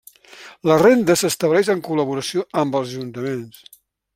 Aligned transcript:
La 0.69 0.77
renda 0.81 1.15
s'estableix 1.23 1.69
en 1.73 1.83
col·laboració 1.89 2.47
amb 2.63 2.81
els 2.81 2.95
ajuntaments. 2.95 3.63